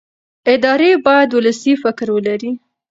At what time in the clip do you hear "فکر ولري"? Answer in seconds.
1.83-2.51